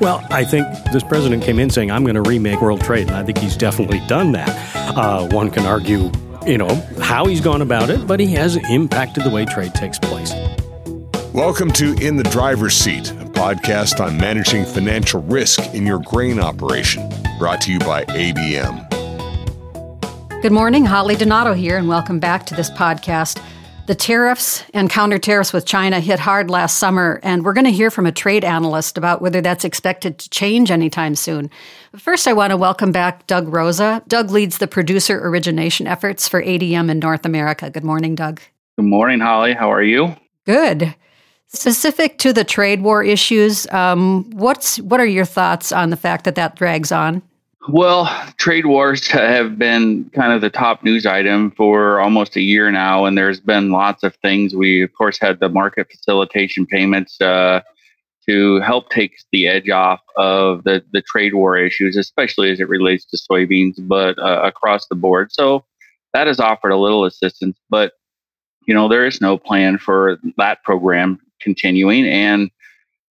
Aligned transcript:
Well, 0.00 0.24
I 0.30 0.44
think 0.44 0.64
this 0.92 1.02
president 1.02 1.42
came 1.42 1.58
in 1.58 1.70
saying, 1.70 1.90
I'm 1.90 2.04
going 2.04 2.14
to 2.14 2.22
remake 2.22 2.60
world 2.60 2.80
trade, 2.82 3.08
and 3.08 3.16
I 3.16 3.24
think 3.24 3.38
he's 3.38 3.56
definitely 3.56 4.00
done 4.06 4.30
that. 4.30 4.48
Uh, 4.96 5.26
one 5.30 5.50
can 5.50 5.66
argue, 5.66 6.12
you 6.46 6.56
know, 6.56 6.72
how 7.02 7.26
he's 7.26 7.40
gone 7.40 7.62
about 7.62 7.90
it, 7.90 8.06
but 8.06 8.20
he 8.20 8.28
has 8.34 8.54
impacted 8.70 9.24
the 9.24 9.30
way 9.30 9.44
trade 9.44 9.74
takes 9.74 9.98
place. 9.98 10.32
Welcome 11.34 11.72
to 11.72 11.94
In 11.94 12.14
the 12.14 12.22
Driver's 12.22 12.74
Seat, 12.74 13.10
a 13.10 13.24
podcast 13.24 13.98
on 13.98 14.16
managing 14.16 14.64
financial 14.64 15.20
risk 15.22 15.58
in 15.74 15.84
your 15.84 15.98
grain 15.98 16.38
operation, 16.38 17.12
brought 17.40 17.60
to 17.62 17.72
you 17.72 17.80
by 17.80 18.04
ADM. 18.04 18.84
Good 20.42 20.52
morning, 20.52 20.84
Holly 20.84 21.16
Donato 21.16 21.54
here, 21.54 21.76
and 21.76 21.88
welcome 21.88 22.20
back 22.20 22.46
to 22.46 22.54
this 22.54 22.70
podcast. 22.70 23.42
The 23.88 23.94
tariffs 23.94 24.64
and 24.74 24.90
counter 24.90 25.16
tariffs 25.16 25.50
with 25.50 25.64
China 25.64 25.98
hit 25.98 26.18
hard 26.18 26.50
last 26.50 26.76
summer, 26.76 27.20
and 27.22 27.42
we're 27.42 27.54
going 27.54 27.64
to 27.64 27.70
hear 27.70 27.90
from 27.90 28.04
a 28.04 28.12
trade 28.12 28.44
analyst 28.44 28.98
about 28.98 29.22
whether 29.22 29.40
that's 29.40 29.64
expected 29.64 30.18
to 30.18 30.28
change 30.28 30.70
anytime 30.70 31.14
soon. 31.14 31.48
But 31.90 32.02
first, 32.02 32.28
I 32.28 32.34
want 32.34 32.50
to 32.50 32.58
welcome 32.58 32.92
back 32.92 33.26
Doug 33.26 33.48
Rosa. 33.48 34.02
Doug 34.06 34.30
leads 34.30 34.58
the 34.58 34.66
producer 34.66 35.26
origination 35.26 35.86
efforts 35.86 36.28
for 36.28 36.42
ADM 36.42 36.90
in 36.90 36.98
North 36.98 37.24
America. 37.24 37.70
Good 37.70 37.82
morning, 37.82 38.14
Doug. 38.14 38.42
Good 38.76 38.84
morning, 38.84 39.20
Holly. 39.20 39.54
How 39.54 39.72
are 39.72 39.82
you? 39.82 40.14
Good. 40.44 40.94
Specific 41.46 42.18
to 42.18 42.34
the 42.34 42.44
trade 42.44 42.82
war 42.82 43.02
issues, 43.02 43.66
um, 43.68 44.28
what's 44.32 44.78
what 44.82 45.00
are 45.00 45.06
your 45.06 45.24
thoughts 45.24 45.72
on 45.72 45.88
the 45.88 45.96
fact 45.96 46.24
that 46.26 46.34
that 46.34 46.56
drags 46.56 46.92
on? 46.92 47.22
Well, 47.70 48.06
trade 48.38 48.64
wars 48.64 49.06
have 49.08 49.58
been 49.58 50.08
kind 50.14 50.32
of 50.32 50.40
the 50.40 50.48
top 50.48 50.82
news 50.82 51.04
item 51.04 51.50
for 51.50 52.00
almost 52.00 52.34
a 52.36 52.40
year 52.40 52.70
now, 52.70 53.04
and 53.04 53.16
there's 53.16 53.40
been 53.40 53.70
lots 53.70 54.02
of 54.02 54.16
things. 54.16 54.54
We, 54.54 54.82
of 54.82 54.94
course, 54.94 55.18
had 55.20 55.38
the 55.38 55.50
market 55.50 55.88
facilitation 55.90 56.64
payments 56.64 57.20
uh, 57.20 57.60
to 58.26 58.60
help 58.60 58.88
take 58.88 59.18
the 59.32 59.46
edge 59.48 59.68
off 59.68 60.00
of 60.16 60.64
the, 60.64 60.82
the 60.92 61.02
trade 61.02 61.34
war 61.34 61.58
issues, 61.58 61.98
especially 61.98 62.50
as 62.50 62.58
it 62.58 62.70
relates 62.70 63.04
to 63.06 63.18
soybeans, 63.18 63.74
but 63.86 64.18
uh, 64.18 64.40
across 64.44 64.86
the 64.88 64.94
board. 64.94 65.30
So 65.30 65.66
that 66.14 66.26
has 66.26 66.40
offered 66.40 66.70
a 66.70 66.78
little 66.78 67.04
assistance, 67.04 67.58
but 67.68 67.92
you 68.66 68.72
know 68.72 68.88
there 68.88 69.04
is 69.04 69.20
no 69.20 69.36
plan 69.36 69.76
for 69.76 70.18
that 70.38 70.62
program 70.62 71.20
continuing, 71.42 72.06
and 72.06 72.50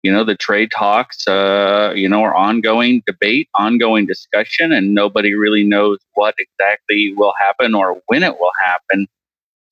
you 0.07 0.13
know 0.13 0.23
the 0.23 0.37
trade 0.37 0.71
talks 0.71 1.27
uh, 1.27 1.93
you 1.97 2.09
know 2.09 2.23
are 2.23 2.33
ongoing 2.33 3.03
debate 3.09 3.49
ongoing 3.57 4.07
discussion 4.07 4.71
and 4.71 4.95
nobody 4.95 5.35
really 5.35 5.65
knows 5.65 5.99
what 6.15 6.37
exactly 6.39 7.13
will 7.17 7.35
happen 7.41 7.75
or 7.75 8.01
when 8.07 8.23
it 8.23 8.39
will 8.39 8.53
happen. 8.65 9.09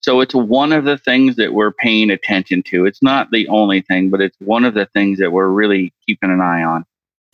So 0.00 0.20
it's 0.20 0.34
one 0.34 0.72
of 0.72 0.84
the 0.84 0.98
things 0.98 1.36
that 1.36 1.54
we're 1.54 1.72
paying 1.72 2.10
attention 2.10 2.64
to. 2.64 2.84
It's 2.84 3.00
not 3.00 3.30
the 3.30 3.46
only 3.46 3.82
thing 3.82 4.10
but 4.10 4.20
it's 4.20 4.36
one 4.40 4.64
of 4.64 4.74
the 4.74 4.86
things 4.86 5.20
that 5.20 5.30
we're 5.30 5.46
really 5.46 5.92
keeping 6.04 6.32
an 6.32 6.40
eye 6.40 6.64
on 6.64 6.84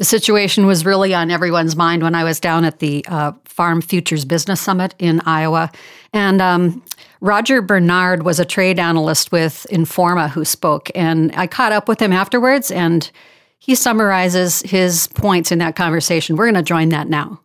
the 0.00 0.06
situation 0.06 0.64
was 0.64 0.86
really 0.86 1.12
on 1.12 1.30
everyone's 1.30 1.76
mind 1.76 2.02
when 2.02 2.14
I 2.14 2.24
was 2.24 2.40
down 2.40 2.64
at 2.64 2.78
the 2.78 3.04
uh, 3.06 3.32
Farm 3.44 3.82
Futures 3.82 4.24
Business 4.24 4.58
Summit 4.58 4.94
in 4.98 5.20
Iowa. 5.26 5.70
And 6.14 6.40
um, 6.40 6.82
Roger 7.20 7.60
Bernard 7.60 8.22
was 8.22 8.40
a 8.40 8.46
trade 8.46 8.78
analyst 8.78 9.30
with 9.30 9.66
Informa 9.70 10.30
who 10.30 10.42
spoke. 10.46 10.90
And 10.94 11.30
I 11.36 11.46
caught 11.46 11.72
up 11.72 11.86
with 11.86 12.00
him 12.00 12.14
afterwards, 12.14 12.70
and 12.70 13.10
he 13.58 13.74
summarizes 13.74 14.62
his 14.62 15.06
points 15.08 15.52
in 15.52 15.58
that 15.58 15.76
conversation. 15.76 16.36
We're 16.36 16.46
going 16.46 16.54
to 16.54 16.62
join 16.62 16.88
that 16.88 17.10
now. 17.10 17.42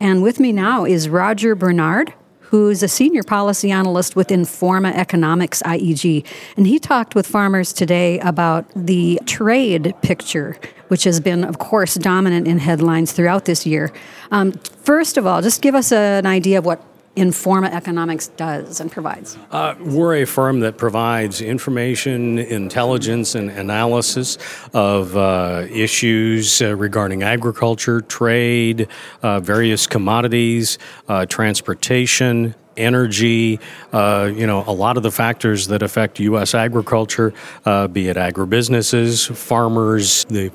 And 0.00 0.22
with 0.22 0.40
me 0.40 0.52
now 0.52 0.86
is 0.86 1.10
Roger 1.10 1.54
Bernard, 1.54 2.14
who's 2.54 2.84
a 2.84 2.88
senior 2.88 3.24
policy 3.24 3.72
analyst 3.72 4.14
with 4.14 4.28
Informa 4.28 4.94
Economics 4.94 5.60
IEG. 5.62 6.24
And 6.56 6.68
he 6.68 6.78
talked 6.78 7.16
with 7.16 7.26
farmers 7.26 7.72
today 7.72 8.20
about 8.20 8.64
the 8.76 9.20
trade 9.26 9.92
picture 10.02 10.56
which 10.86 11.02
has 11.02 11.18
been, 11.18 11.42
of 11.42 11.58
course, 11.58 11.94
dominant 11.94 12.46
in 12.46 12.58
headlines 12.58 13.10
throughout 13.10 13.46
this 13.46 13.66
year. 13.66 13.92
Um, 14.30 14.52
first 14.82 15.16
of 15.16 15.26
all, 15.26 15.42
just 15.42 15.62
give 15.62 15.74
us 15.74 15.90
a, 15.90 15.96
an 15.96 16.26
idea 16.26 16.58
of 16.58 16.64
what 16.64 16.80
Informa 17.16 17.70
Economics 17.70 18.28
does 18.28 18.80
and 18.80 18.90
provides? 18.90 19.38
Uh, 19.50 19.74
we're 19.80 20.16
a 20.16 20.24
firm 20.24 20.60
that 20.60 20.76
provides 20.76 21.40
information, 21.40 22.38
intelligence, 22.38 23.34
and 23.36 23.50
analysis 23.50 24.36
of 24.72 25.16
uh, 25.16 25.66
issues 25.70 26.60
uh, 26.60 26.74
regarding 26.74 27.22
agriculture, 27.22 28.00
trade, 28.00 28.88
uh, 29.22 29.38
various 29.38 29.86
commodities, 29.86 30.78
uh, 31.08 31.24
transportation, 31.26 32.54
energy, 32.76 33.60
uh, 33.92 34.30
you 34.34 34.46
know, 34.46 34.64
a 34.66 34.72
lot 34.72 34.96
of 34.96 35.04
the 35.04 35.10
factors 35.10 35.68
that 35.68 35.82
affect 35.82 36.18
U.S. 36.18 36.54
agriculture, 36.54 37.32
uh, 37.64 37.86
be 37.86 38.08
it 38.08 38.16
agribusinesses, 38.16 39.32
farmers, 39.34 40.24
they 40.24 40.50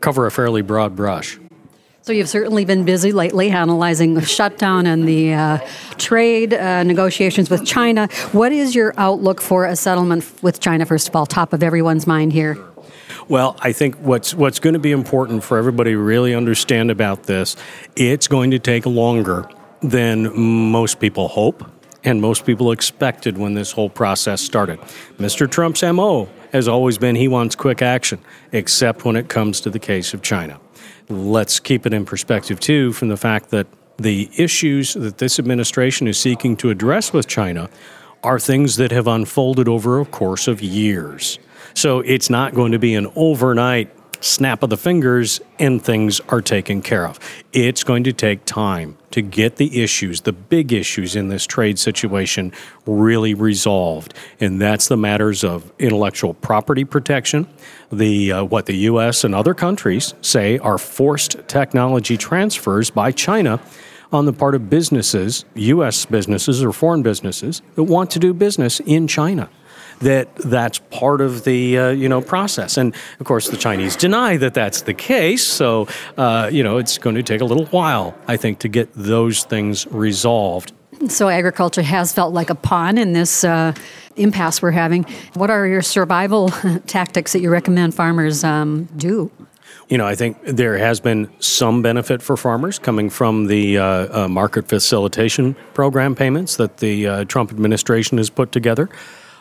cover 0.00 0.26
a 0.26 0.30
fairly 0.30 0.62
broad 0.62 0.94
brush. 0.94 1.38
So 2.04 2.12
you've 2.12 2.28
certainly 2.28 2.64
been 2.64 2.84
busy 2.84 3.12
lately 3.12 3.50
analyzing 3.50 4.14
the 4.14 4.22
shutdown 4.22 4.86
and 4.86 5.06
the 5.06 5.34
uh, 5.34 5.58
trade 5.98 6.52
uh, 6.52 6.82
negotiations 6.82 7.48
with 7.48 7.64
China. 7.64 8.08
What 8.32 8.50
is 8.50 8.74
your 8.74 8.92
outlook 8.96 9.40
for 9.40 9.66
a 9.66 9.76
settlement 9.76 10.28
with 10.42 10.58
China? 10.58 10.84
First 10.84 11.08
of 11.08 11.14
all, 11.14 11.26
top 11.26 11.52
of 11.52 11.62
everyone's 11.62 12.04
mind 12.04 12.32
here. 12.32 12.58
Well, 13.28 13.56
I 13.60 13.70
think 13.70 13.94
what's 13.98 14.34
what's 14.34 14.58
going 14.58 14.74
to 14.74 14.80
be 14.80 14.90
important 14.90 15.44
for 15.44 15.58
everybody 15.58 15.92
to 15.92 15.98
really 15.98 16.34
understand 16.34 16.90
about 16.90 17.22
this, 17.22 17.54
it's 17.94 18.26
going 18.26 18.50
to 18.50 18.58
take 18.58 18.84
longer 18.84 19.48
than 19.80 20.36
most 20.36 20.98
people 20.98 21.28
hope 21.28 21.64
and 22.02 22.20
most 22.20 22.44
people 22.44 22.72
expected 22.72 23.38
when 23.38 23.54
this 23.54 23.70
whole 23.70 23.88
process 23.88 24.40
started. 24.40 24.80
Mr. 25.18 25.48
Trump's 25.48 25.84
MO 25.84 26.28
has 26.50 26.66
always 26.66 26.98
been 26.98 27.14
he 27.14 27.28
wants 27.28 27.54
quick 27.54 27.80
action, 27.80 28.18
except 28.50 29.04
when 29.04 29.14
it 29.14 29.28
comes 29.28 29.60
to 29.60 29.70
the 29.70 29.78
case 29.78 30.12
of 30.12 30.20
China. 30.20 30.58
Let's 31.12 31.60
keep 31.60 31.86
it 31.86 31.92
in 31.92 32.04
perspective, 32.04 32.58
too, 32.58 32.92
from 32.92 33.08
the 33.08 33.16
fact 33.16 33.50
that 33.50 33.66
the 33.98 34.30
issues 34.36 34.94
that 34.94 35.18
this 35.18 35.38
administration 35.38 36.08
is 36.08 36.18
seeking 36.18 36.56
to 36.56 36.70
address 36.70 37.12
with 37.12 37.28
China 37.28 37.68
are 38.22 38.38
things 38.38 38.76
that 38.76 38.92
have 38.92 39.06
unfolded 39.06 39.68
over 39.68 40.00
a 40.00 40.04
course 40.04 40.48
of 40.48 40.62
years. 40.62 41.38
So 41.74 42.00
it's 42.00 42.30
not 42.30 42.54
going 42.54 42.72
to 42.72 42.78
be 42.78 42.94
an 42.94 43.10
overnight 43.16 43.90
snap 44.22 44.62
of 44.62 44.70
the 44.70 44.76
fingers 44.76 45.40
and 45.58 45.82
things 45.82 46.20
are 46.28 46.40
taken 46.40 46.82
care 46.82 47.06
of. 47.06 47.18
It's 47.52 47.84
going 47.84 48.04
to 48.04 48.12
take 48.12 48.44
time 48.44 48.96
to 49.10 49.20
get 49.20 49.56
the 49.56 49.82
issues, 49.82 50.22
the 50.22 50.32
big 50.32 50.72
issues 50.72 51.14
in 51.14 51.28
this 51.28 51.46
trade 51.46 51.78
situation, 51.78 52.52
really 52.86 53.34
resolved. 53.34 54.14
And 54.40 54.60
that's 54.60 54.88
the 54.88 54.96
matters 54.96 55.44
of 55.44 55.70
intellectual 55.78 56.34
property 56.34 56.84
protection, 56.84 57.46
the 57.90 58.32
uh, 58.32 58.44
what 58.44 58.66
the 58.66 58.76
U.S. 58.76 59.24
and 59.24 59.34
other 59.34 59.54
countries 59.54 60.14
say 60.22 60.58
are 60.58 60.78
forced 60.78 61.36
technology 61.48 62.16
transfers 62.16 62.90
by 62.90 63.12
China 63.12 63.60
on 64.12 64.26
the 64.26 64.32
part 64.32 64.54
of 64.54 64.68
businesses, 64.68 65.44
U.S. 65.54 66.06
businesses 66.06 66.62
or 66.62 66.72
foreign 66.72 67.02
businesses 67.02 67.62
that 67.74 67.84
want 67.84 68.10
to 68.10 68.18
do 68.18 68.34
business 68.34 68.80
in 68.80 69.08
China 69.08 69.48
that 70.02 70.34
that's 70.36 70.78
part 70.90 71.20
of 71.20 71.44
the 71.44 71.78
uh, 71.78 71.88
you 71.90 72.08
know 72.08 72.20
process. 72.20 72.76
And 72.76 72.94
of 73.20 73.26
course, 73.26 73.48
the 73.48 73.56
Chinese 73.56 73.96
deny 73.96 74.36
that 74.36 74.54
that's 74.54 74.82
the 74.82 74.94
case. 74.94 75.44
So 75.44 75.88
uh, 76.16 76.50
you 76.52 76.62
know, 76.62 76.78
it's 76.78 76.98
going 76.98 77.16
to 77.16 77.22
take 77.22 77.40
a 77.40 77.44
little 77.44 77.66
while, 77.66 78.14
I 78.28 78.36
think, 78.36 78.58
to 78.60 78.68
get 78.68 78.92
those 78.94 79.44
things 79.44 79.86
resolved. 79.88 80.72
So 81.08 81.28
agriculture 81.28 81.82
has 81.82 82.12
felt 82.12 82.32
like 82.32 82.50
a 82.50 82.54
pawn 82.54 82.96
in 82.96 83.12
this 83.12 83.42
uh, 83.42 83.74
impasse 84.16 84.62
we're 84.62 84.70
having. 84.70 85.04
What 85.34 85.50
are 85.50 85.66
your 85.66 85.82
survival 85.82 86.48
tactics 86.86 87.32
that 87.32 87.40
you 87.40 87.50
recommend 87.50 87.94
farmers 87.94 88.44
um, 88.44 88.84
do? 88.96 89.30
You 89.88 89.98
know, 89.98 90.06
I 90.06 90.14
think 90.14 90.38
there 90.44 90.78
has 90.78 91.00
been 91.00 91.30
some 91.40 91.82
benefit 91.82 92.22
for 92.22 92.36
farmers 92.36 92.78
coming 92.78 93.10
from 93.10 93.46
the 93.46 93.78
uh, 93.78 94.24
uh, 94.24 94.28
market 94.28 94.68
facilitation 94.68 95.54
program 95.74 96.14
payments 96.14 96.56
that 96.56 96.78
the 96.78 97.06
uh, 97.06 97.24
Trump 97.24 97.50
administration 97.50 98.18
has 98.18 98.30
put 98.30 98.52
together. 98.52 98.88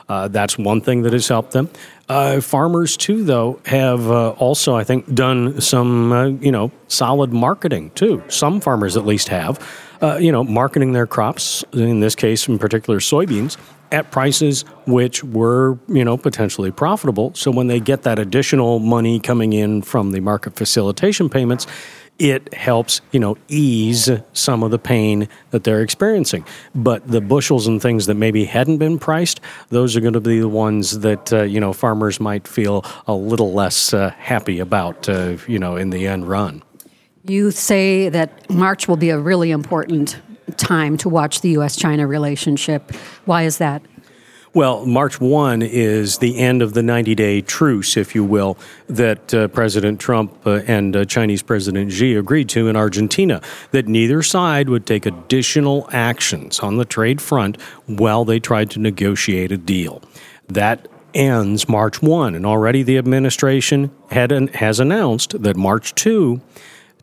Uh, 0.10 0.28
that's 0.28 0.58
one 0.58 0.82
thing 0.82 1.04
that 1.04 1.14
has 1.14 1.28
helped 1.28 1.52
them. 1.52 1.70
Uh, 2.10 2.42
farmers, 2.42 2.98
too, 2.98 3.24
though, 3.24 3.60
have 3.66 4.10
uh, 4.12 4.32
also, 4.32 4.76
I 4.76 4.84
think, 4.84 5.14
done 5.14 5.62
some, 5.62 6.12
uh, 6.12 6.26
you 6.26 6.52
know, 6.52 6.72
solid 6.88 7.32
marketing, 7.32 7.92
too. 7.92 8.22
Some 8.28 8.60
farmers 8.60 8.98
at 8.98 9.06
least 9.06 9.30
have, 9.30 9.66
uh, 10.02 10.18
you 10.18 10.32
know, 10.32 10.44
marketing 10.44 10.92
their 10.92 11.08
crops, 11.08 11.64
in 11.72 12.02
this 12.02 12.16
case, 12.16 12.48
in 12.48 12.60
particular, 12.60 13.00
soybeans, 13.00 13.58
at 13.92 14.12
prices 14.12 14.64
which 14.88 15.24
were, 15.24 15.78
you 15.88 16.04
know, 16.04 16.18
potentially 16.18 16.72
profitable. 16.72 17.34
So 17.34 17.52
when 17.52 17.68
they 17.68 17.80
get 17.80 18.04
that 18.04 18.20
additional 18.20 18.80
money 18.80 19.20
coming 19.20 19.54
in 19.54 19.82
from 19.82 20.12
the 20.12 20.20
market 20.20 20.56
facilitation 20.56 21.30
payments, 21.30 21.68
it 22.22 22.54
helps, 22.54 23.02
you 23.12 23.20
know, 23.20 23.36
ease 23.48 24.08
some 24.32 24.62
of 24.62 24.70
the 24.70 24.78
pain 24.78 25.28
that 25.50 25.64
they're 25.64 25.82
experiencing. 25.82 26.46
But 26.76 27.08
the 27.08 27.20
bushels 27.20 27.66
and 27.66 27.82
things 27.82 28.06
that 28.06 28.14
maybe 28.14 28.46
hadn't 28.46 28.78
been 28.78 29.00
priced, 29.00 29.42
those 29.70 29.98
are 29.98 30.02
going 30.02 30.14
to 30.14 30.22
be 30.22 30.40
the 30.40 30.48
ones 30.48 31.00
that, 31.00 31.34
uh, 31.34 31.42
you 31.42 31.60
know, 31.60 31.74
farmers 31.74 32.20
might 32.20 32.48
feel 32.48 32.86
a 33.08 33.14
little 33.14 33.54
less 33.54 33.92
uh, 33.92 34.12
happy 34.12 34.60
about, 34.60 35.10
uh, 35.10 35.38
you 35.48 35.58
know, 35.58 35.76
in 35.76 35.90
the 35.90 36.06
end 36.06 36.30
run. 36.30 36.62
You 37.26 37.50
say 37.50 38.10
that 38.10 38.48
March 38.52 38.88
will 38.88 38.98
be 38.98 39.10
a 39.10 39.18
really 39.18 39.50
important 39.50 40.22
time 40.58 40.98
to 40.98 41.10
watch 41.10 41.42
the 41.42 41.50
U.S. 41.52 41.76
China 41.76 42.06
relationship. 42.06 42.92
Why 43.26 43.44
is 43.44 43.58
that? 43.58 43.82
Well, 44.54 44.86
March 44.86 45.22
1 45.22 45.62
is 45.62 46.18
the 46.18 46.38
end 46.38 46.62
of 46.62 46.74
the 46.74 46.84
90 46.84 47.16
day 47.16 47.40
truce, 47.40 47.96
if 47.96 48.14
you 48.14 48.26
will, 48.26 48.58
that 48.88 49.34
uh, 49.34 49.48
President 49.48 50.02
Trump 50.02 50.46
uh, 50.46 50.60
and 50.68 50.94
uh, 50.94 51.06
Chinese 51.06 51.42
President 51.42 51.90
Xi 51.90 52.16
agreed 52.16 52.50
to 52.50 52.68
in 52.68 52.76
Argentina, 52.76 53.42
that 53.72 53.88
neither 53.88 54.22
side 54.22 54.68
would 54.68 54.86
take 54.86 55.06
additional 55.06 55.88
actions 55.94 56.60
on 56.60 56.76
the 56.76 56.84
trade 56.84 57.22
front 57.22 57.62
while 57.86 58.26
they 58.26 58.42
tried 58.42 58.70
to 58.72 58.80
negotiate 58.80 59.54
a 59.54 59.58
deal. 59.58 60.02
That 60.50 60.90
ends 61.14 61.70
March 61.70 62.02
1, 62.02 62.36
and 62.36 62.46
already 62.46 62.84
the 62.84 62.98
administration 62.98 63.90
an, 64.10 64.50
has 64.50 64.82
announced 64.82 65.42
that 65.44 65.56
March 65.56 65.96
2 65.96 66.42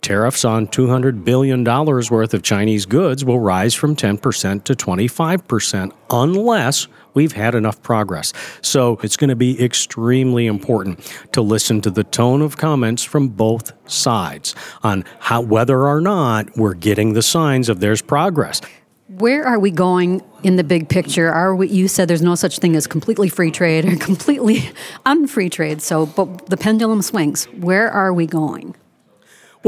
Tariffs 0.00 0.44
on 0.44 0.66
$200 0.68 1.24
billion 1.24 1.64
worth 1.64 2.34
of 2.34 2.42
Chinese 2.42 2.86
goods 2.86 3.24
will 3.24 3.40
rise 3.40 3.74
from 3.74 3.96
10% 3.96 4.64
to 4.64 4.74
25% 4.74 5.92
unless 6.10 6.86
we've 7.18 7.32
had 7.32 7.56
enough 7.56 7.82
progress. 7.82 8.32
So 8.62 9.00
it's 9.02 9.16
going 9.16 9.30
to 9.30 9.34
be 9.34 9.60
extremely 9.60 10.46
important 10.46 11.00
to 11.32 11.42
listen 11.42 11.80
to 11.80 11.90
the 11.90 12.04
tone 12.04 12.42
of 12.42 12.58
comments 12.58 13.02
from 13.02 13.26
both 13.26 13.72
sides 13.90 14.54
on 14.84 15.04
how 15.18 15.40
whether 15.40 15.84
or 15.84 16.00
not 16.00 16.56
we're 16.56 16.74
getting 16.74 17.14
the 17.14 17.22
signs 17.22 17.68
of 17.68 17.80
there's 17.80 18.02
progress. 18.02 18.60
Where 19.08 19.44
are 19.44 19.58
we 19.58 19.72
going 19.72 20.22
in 20.44 20.54
the 20.54 20.62
big 20.62 20.88
picture? 20.88 21.28
Are 21.28 21.56
we, 21.56 21.66
you 21.66 21.88
said 21.88 22.06
there's 22.06 22.22
no 22.22 22.36
such 22.36 22.60
thing 22.60 22.76
as 22.76 22.86
completely 22.86 23.28
free 23.28 23.50
trade 23.50 23.84
or 23.84 23.96
completely 23.96 24.70
unfree 25.06 25.50
trade. 25.50 25.82
So, 25.82 26.06
but 26.06 26.46
the 26.46 26.56
pendulum 26.56 27.02
swings. 27.02 27.46
Where 27.46 27.90
are 27.90 28.12
we 28.14 28.26
going? 28.26 28.76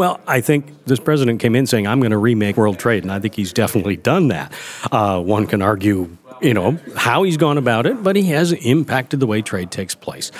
Well, 0.00 0.18
I 0.26 0.40
think 0.40 0.86
this 0.86 0.98
president 0.98 1.40
came 1.40 1.54
in 1.54 1.66
saying, 1.66 1.86
I'm 1.86 2.00
going 2.00 2.12
to 2.12 2.16
remake 2.16 2.56
world 2.56 2.78
trade, 2.78 3.02
and 3.02 3.12
I 3.12 3.20
think 3.20 3.34
he's 3.34 3.52
definitely 3.52 3.98
done 3.98 4.28
that. 4.28 4.50
Uh, 4.90 5.20
one 5.20 5.46
can 5.46 5.60
argue, 5.60 6.16
you 6.40 6.54
know, 6.54 6.78
how 6.96 7.22
he's 7.24 7.36
gone 7.36 7.58
about 7.58 7.84
it, 7.84 8.02
but 8.02 8.16
he 8.16 8.22
has 8.28 8.52
impacted 8.52 9.20
the 9.20 9.26
way 9.26 9.42
trade 9.42 9.70
takes 9.70 9.94
place. 9.94 10.32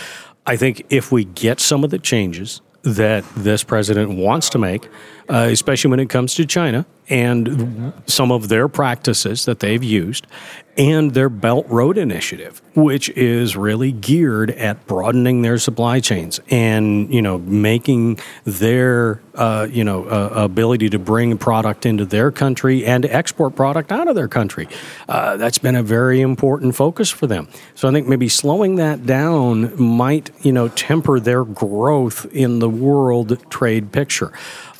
I 0.46 0.56
think 0.56 0.86
if 0.88 1.12
we 1.12 1.24
get 1.24 1.60
some 1.60 1.84
of 1.84 1.90
the 1.90 1.98
changes 1.98 2.62
that 2.84 3.22
this 3.36 3.62
president 3.62 4.16
wants 4.16 4.48
to 4.48 4.58
make, 4.58 4.88
uh, 5.30 5.48
especially 5.50 5.90
when 5.90 6.00
it 6.00 6.10
comes 6.10 6.34
to 6.34 6.44
China 6.44 6.84
and 7.08 7.92
some 8.06 8.30
of 8.30 8.48
their 8.48 8.68
practices 8.68 9.44
that 9.44 9.58
they've 9.58 9.82
used, 9.82 10.28
and 10.76 11.12
their 11.12 11.28
Belt 11.28 11.66
Road 11.68 11.98
Initiative, 11.98 12.62
which 12.74 13.08
is 13.10 13.56
really 13.56 13.90
geared 13.90 14.50
at 14.52 14.86
broadening 14.86 15.42
their 15.42 15.58
supply 15.58 15.98
chains 16.00 16.40
and 16.50 17.12
you 17.12 17.20
know 17.20 17.38
making 17.38 18.18
their 18.44 19.20
uh, 19.34 19.66
you 19.70 19.82
know 19.82 20.04
uh, 20.04 20.30
ability 20.34 20.88
to 20.90 20.98
bring 20.98 21.36
product 21.36 21.84
into 21.84 22.04
their 22.04 22.30
country 22.30 22.86
and 22.86 23.04
export 23.06 23.56
product 23.56 23.90
out 23.90 24.08
of 24.08 24.14
their 24.14 24.28
country. 24.28 24.68
Uh, 25.08 25.36
that's 25.36 25.58
been 25.58 25.76
a 25.76 25.82
very 25.82 26.20
important 26.20 26.76
focus 26.76 27.10
for 27.10 27.26
them. 27.26 27.48
So 27.74 27.88
I 27.88 27.92
think 27.92 28.06
maybe 28.06 28.28
slowing 28.28 28.76
that 28.76 29.04
down 29.04 29.80
might 29.80 30.30
you 30.44 30.52
know 30.52 30.68
temper 30.68 31.18
their 31.18 31.44
growth 31.44 32.24
in 32.26 32.60
the 32.60 32.70
world 32.70 33.50
trade 33.50 33.90
picture. 33.92 34.32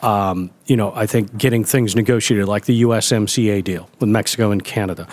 Um, 0.03 0.51
you 0.67 0.77
know, 0.77 0.93
I 0.95 1.07
think 1.07 1.37
getting 1.37 1.63
things 1.65 1.95
negotiated 1.95 2.49
like 2.49 2.65
the 2.65 2.83
USMCA 2.83 3.63
deal 3.63 3.91
with 3.99 4.09
Mexico 4.09 4.51
and 4.51 4.65
Canada, 4.65 5.07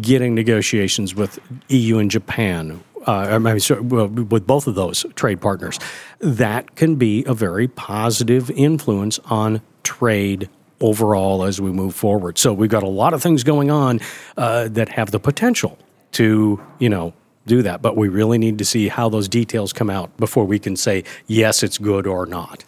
getting 0.00 0.34
negotiations 0.34 1.14
with 1.14 1.38
EU 1.68 1.98
and 1.98 2.10
Japan, 2.10 2.82
uh, 3.06 3.12
I 3.12 3.38
mean, 3.38 3.60
so, 3.60 3.80
well, 3.82 4.08
with 4.08 4.46
both 4.46 4.66
of 4.66 4.74
those 4.74 5.06
trade 5.14 5.40
partners, 5.40 5.78
that 6.18 6.74
can 6.74 6.96
be 6.96 7.24
a 7.24 7.34
very 7.34 7.68
positive 7.68 8.50
influence 8.50 9.20
on 9.26 9.62
trade 9.84 10.48
overall 10.80 11.44
as 11.44 11.60
we 11.60 11.70
move 11.70 11.94
forward. 11.94 12.36
So 12.36 12.52
we've 12.52 12.70
got 12.70 12.82
a 12.82 12.88
lot 12.88 13.14
of 13.14 13.22
things 13.22 13.44
going 13.44 13.70
on 13.70 14.00
uh, 14.36 14.68
that 14.68 14.88
have 14.90 15.12
the 15.12 15.20
potential 15.20 15.78
to, 16.12 16.60
you 16.78 16.88
know, 16.88 17.14
do 17.46 17.62
that. 17.62 17.80
But 17.80 17.96
we 17.96 18.08
really 18.08 18.38
need 18.38 18.58
to 18.58 18.64
see 18.64 18.88
how 18.88 19.08
those 19.08 19.28
details 19.28 19.72
come 19.72 19.88
out 19.88 20.14
before 20.16 20.44
we 20.44 20.58
can 20.58 20.74
say, 20.74 21.04
yes, 21.28 21.62
it's 21.62 21.78
good 21.78 22.06
or 22.06 22.26
not. 22.26 22.64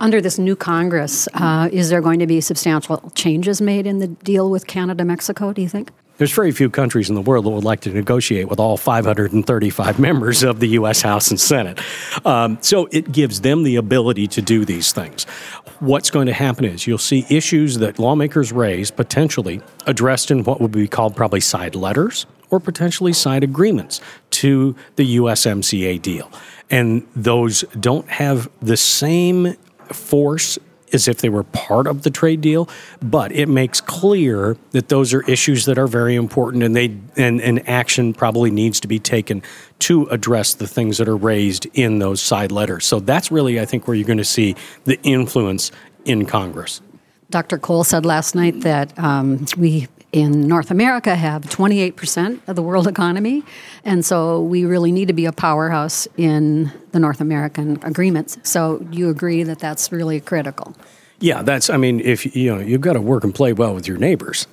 Under 0.00 0.20
this 0.20 0.38
new 0.38 0.54
Congress, 0.54 1.26
uh, 1.34 1.68
is 1.72 1.90
there 1.90 2.00
going 2.00 2.20
to 2.20 2.26
be 2.26 2.40
substantial 2.40 3.10
changes 3.16 3.60
made 3.60 3.84
in 3.84 3.98
the 3.98 4.06
deal 4.06 4.48
with 4.48 4.68
Canada 4.68 5.04
Mexico, 5.04 5.52
do 5.52 5.60
you 5.60 5.68
think? 5.68 5.90
There's 6.18 6.32
very 6.32 6.52
few 6.52 6.70
countries 6.70 7.08
in 7.08 7.16
the 7.16 7.20
world 7.20 7.44
that 7.46 7.50
would 7.50 7.64
like 7.64 7.80
to 7.80 7.90
negotiate 7.90 8.48
with 8.48 8.60
all 8.60 8.76
535 8.76 9.98
members 10.00 10.44
of 10.44 10.60
the 10.60 10.68
U.S. 10.68 11.02
House 11.02 11.30
and 11.30 11.40
Senate. 11.40 11.80
Um, 12.24 12.58
so 12.60 12.88
it 12.92 13.10
gives 13.10 13.40
them 13.40 13.64
the 13.64 13.74
ability 13.74 14.28
to 14.28 14.42
do 14.42 14.64
these 14.64 14.92
things. 14.92 15.24
What's 15.80 16.10
going 16.10 16.26
to 16.26 16.32
happen 16.32 16.64
is 16.64 16.86
you'll 16.86 16.98
see 16.98 17.24
issues 17.28 17.78
that 17.78 17.98
lawmakers 17.98 18.52
raise 18.52 18.92
potentially 18.92 19.60
addressed 19.86 20.30
in 20.30 20.44
what 20.44 20.60
would 20.60 20.72
be 20.72 20.86
called 20.86 21.16
probably 21.16 21.40
side 21.40 21.74
letters 21.74 22.26
or 22.50 22.60
potentially 22.60 23.12
side 23.12 23.42
agreements 23.42 24.00
to 24.30 24.76
the 24.96 25.16
USMCA 25.16 26.00
deal. 26.02 26.30
And 26.70 27.06
those 27.14 27.62
don't 27.78 28.08
have 28.08 28.48
the 28.60 28.76
same 28.76 29.56
force 29.94 30.58
as 30.92 31.08
if 31.08 31.18
they 31.18 31.28
were 31.28 31.42
part 31.42 31.86
of 31.86 32.02
the 32.02 32.10
trade 32.10 32.40
deal, 32.40 32.68
but 33.02 33.32
it 33.32 33.46
makes 33.46 33.80
clear 33.80 34.56
that 34.70 34.88
those 34.88 35.12
are 35.12 35.22
issues 35.22 35.64
that 35.66 35.78
are 35.78 35.86
very 35.86 36.14
important 36.14 36.62
and 36.62 36.74
they 36.74 36.96
and, 37.16 37.40
and 37.40 37.68
action 37.68 38.14
probably 38.14 38.50
needs 38.50 38.80
to 38.80 38.88
be 38.88 38.98
taken 38.98 39.42
to 39.80 40.06
address 40.06 40.54
the 40.54 40.66
things 40.66 40.98
that 40.98 41.08
are 41.08 41.16
raised 41.16 41.66
in 41.74 41.98
those 41.98 42.20
side 42.20 42.52
letters. 42.52 42.86
So 42.86 43.00
that's 43.00 43.30
really 43.30 43.60
I 43.60 43.64
think 43.64 43.86
where 43.86 43.94
you're 43.94 44.06
going 44.06 44.18
to 44.18 44.24
see 44.24 44.56
the 44.84 44.98
influence 45.02 45.70
in 46.04 46.26
Congress. 46.26 46.80
Dr. 47.30 47.58
Cole 47.58 47.84
said 47.84 48.06
last 48.06 48.34
night 48.34 48.62
that 48.62 48.98
um, 48.98 49.44
we 49.58 49.86
in 50.12 50.48
North 50.48 50.70
America 50.70 51.14
have 51.14 51.42
28% 51.42 52.40
of 52.46 52.56
the 52.56 52.62
world 52.62 52.86
economy. 52.86 53.42
And 53.84 54.04
so 54.04 54.40
we 54.40 54.64
really 54.64 54.92
need 54.92 55.08
to 55.08 55.14
be 55.14 55.26
a 55.26 55.32
powerhouse 55.32 56.08
in 56.16 56.72
the 56.92 56.98
North 56.98 57.20
American 57.20 57.78
agreements. 57.82 58.38
So 58.42 58.86
you 58.90 59.10
agree 59.10 59.42
that 59.42 59.58
that's 59.58 59.92
really 59.92 60.20
critical? 60.20 60.74
Yeah, 61.20 61.42
that's. 61.42 61.68
I 61.68 61.76
mean, 61.76 61.98
if 61.98 62.36
you 62.36 62.54
know, 62.54 62.60
you've 62.60 62.80
got 62.80 62.92
to 62.92 63.00
work 63.00 63.24
and 63.24 63.34
play 63.34 63.52
well 63.52 63.74
with 63.74 63.88
your 63.88 63.96
neighbors. 63.96 64.46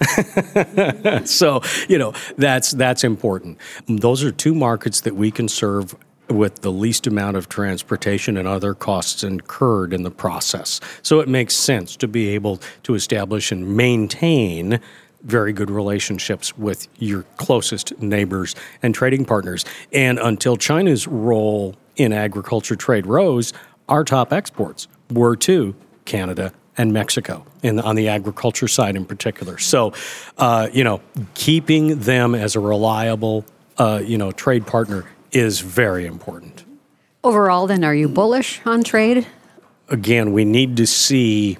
so 1.30 1.62
you 1.88 2.00
know, 2.00 2.14
that's 2.38 2.72
that's 2.72 3.04
important. 3.04 3.60
Those 3.88 4.24
are 4.24 4.32
two 4.32 4.56
markets 4.56 5.02
that 5.02 5.16
we 5.16 5.30
can 5.30 5.48
serve 5.48 5.96
with 6.28 6.62
the 6.62 6.72
least 6.72 7.06
amount 7.06 7.38
of 7.38 7.50
transportation 7.50 8.36
and 8.36 8.48
other 8.48 8.74
costs 8.74 9.24
incurred 9.24 9.94
in 9.94 10.02
the 10.02 10.10
process. 10.10 10.82
So 11.04 11.20
it 11.20 11.28
makes 11.28 11.54
sense 11.54 11.96
to 11.98 12.08
be 12.08 12.30
able 12.30 12.60
to 12.84 12.96
establish 12.96 13.52
and 13.52 13.76
maintain 13.78 14.80
very 15.26 15.52
good 15.52 15.70
relationships 15.70 16.58
with 16.58 16.88
your 16.98 17.24
closest 17.38 18.00
neighbors 18.00 18.56
and 18.82 18.94
trading 18.94 19.26
partners. 19.26 19.66
And 19.92 20.20
until 20.20 20.56
China's 20.56 21.08
role 21.08 21.76
in 21.96 22.14
agriculture 22.14 22.76
trade 22.76 23.06
rose, 23.06 23.54
our 23.90 24.04
top 24.04 24.32
exports 24.32 24.88
were 25.12 25.36
to 25.38 25.76
Canada 26.06 26.54
and 26.78 26.92
Mexico, 26.92 27.46
in, 27.64 27.80
on 27.80 27.96
the 27.96 28.10
agriculture 28.10 28.68
side 28.68 28.96
in 28.96 29.06
particular. 29.06 29.58
So, 29.58 29.94
uh, 30.38 30.68
you 30.74 30.84
know, 30.84 31.02
keeping 31.34 32.00
them 32.00 32.36
as 32.36 32.56
a 32.56 32.60
reliable, 32.60 33.46
uh, 33.78 34.02
you 34.04 34.18
know, 34.18 34.32
trade 34.32 34.68
partner 34.68 35.06
is 35.32 35.62
very 35.62 36.06
important. 36.06 36.66
Overall, 37.24 37.66
then, 37.66 37.84
are 37.84 37.96
you 37.96 38.08
bullish 38.08 38.62
on 38.66 38.84
trade? 38.84 39.26
Again, 39.90 40.34
we 40.34 40.46
need 40.46 40.78
to 40.78 40.86
see 40.86 41.58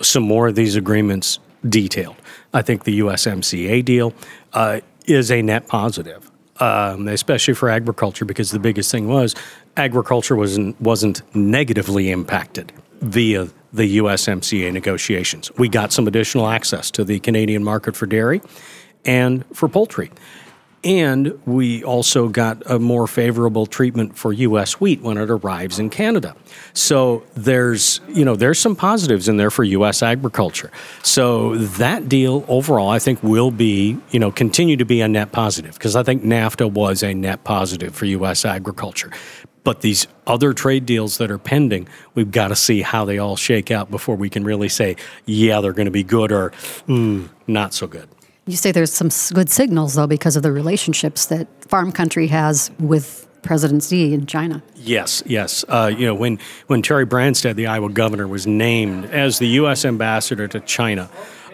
some 0.00 0.22
more 0.22 0.48
of 0.48 0.54
these 0.54 0.76
agreements 0.76 1.38
detailed. 1.68 2.16
I 2.54 2.62
think 2.62 2.84
the 2.84 3.00
USMCA 3.00 3.84
deal 3.84 4.14
uh, 4.52 4.80
is 5.06 5.30
a 5.30 5.42
net 5.42 5.66
positive, 5.66 6.30
um, 6.60 7.08
especially 7.08 7.54
for 7.54 7.68
agriculture, 7.68 8.24
because 8.24 8.52
the 8.52 8.60
biggest 8.60 8.90
thing 8.90 9.08
was 9.08 9.34
agriculture 9.76 10.36
wasn't 10.36 10.80
wasn't 10.80 11.22
negatively 11.34 12.10
impacted 12.10 12.72
via 13.00 13.48
the 13.72 13.98
USMCA 13.98 14.72
negotiations. 14.72 15.50
We 15.58 15.68
got 15.68 15.92
some 15.92 16.06
additional 16.06 16.46
access 16.46 16.92
to 16.92 17.04
the 17.04 17.18
Canadian 17.18 17.64
market 17.64 17.96
for 17.96 18.06
dairy 18.06 18.40
and 19.04 19.44
for 19.52 19.68
poultry. 19.68 20.10
And 20.84 21.40
we 21.46 21.82
also 21.82 22.28
got 22.28 22.62
a 22.70 22.78
more 22.78 23.06
favorable 23.06 23.66
treatment 23.66 24.18
for 24.18 24.32
U.S. 24.32 24.80
wheat 24.80 25.00
when 25.00 25.16
it 25.16 25.30
arrives 25.30 25.78
in 25.78 25.88
Canada. 25.88 26.36
So 26.74 27.24
there's, 27.34 28.00
you 28.08 28.24
know, 28.24 28.36
there's 28.36 28.58
some 28.58 28.76
positives 28.76 29.28
in 29.28 29.38
there 29.38 29.50
for 29.50 29.64
U.S. 29.64 30.02
agriculture. 30.02 30.70
So 31.02 31.56
that 31.56 32.08
deal 32.08 32.44
overall, 32.48 32.90
I 32.90 32.98
think, 32.98 33.22
will 33.22 33.50
be, 33.50 33.98
you 34.10 34.18
know, 34.18 34.30
continue 34.30 34.76
to 34.76 34.84
be 34.84 35.00
a 35.00 35.08
net 35.08 35.32
positive 35.32 35.74
because 35.74 35.96
I 35.96 36.02
think 36.02 36.22
NAFTA 36.22 36.70
was 36.70 37.02
a 37.02 37.14
net 37.14 37.44
positive 37.44 37.94
for 37.94 38.04
U.S. 38.04 38.44
agriculture. 38.44 39.10
But 39.64 39.80
these 39.80 40.06
other 40.26 40.52
trade 40.52 40.84
deals 40.84 41.16
that 41.16 41.30
are 41.30 41.38
pending, 41.38 41.88
we've 42.14 42.30
got 42.30 42.48
to 42.48 42.56
see 42.56 42.82
how 42.82 43.06
they 43.06 43.18
all 43.18 43.36
shake 43.36 43.70
out 43.70 43.90
before 43.90 44.14
we 44.14 44.28
can 44.28 44.44
really 44.44 44.68
say, 44.68 44.96
yeah, 45.24 45.62
they're 45.62 45.72
going 45.72 45.86
to 45.86 45.90
be 45.90 46.02
good 46.02 46.30
or 46.30 46.50
mm, 46.86 47.30
not 47.46 47.72
so 47.72 47.86
good. 47.86 48.06
You 48.46 48.56
say 48.56 48.72
there's 48.72 48.92
some 48.92 49.08
good 49.34 49.50
signals, 49.50 49.94
though, 49.94 50.06
because 50.06 50.36
of 50.36 50.42
the 50.42 50.52
relationships 50.52 51.26
that 51.26 51.48
farm 51.64 51.92
country 51.92 52.26
has 52.26 52.70
with 52.78 53.26
President 53.42 53.82
Xi 53.82 54.12
in 54.12 54.26
China. 54.26 54.62
Yes, 54.74 55.22
yes. 55.24 55.64
Uh, 55.68 55.90
you 55.96 56.06
know, 56.06 56.14
when, 56.14 56.38
when 56.66 56.82
Terry 56.82 57.06
Branstad, 57.06 57.54
the 57.54 57.66
Iowa 57.66 57.90
governor, 57.90 58.26
was 58.26 58.46
named 58.46 59.06
as 59.06 59.38
the 59.38 59.48
U.S. 59.48 59.84
ambassador 59.84 60.46
to 60.48 60.60
China, 60.60 61.08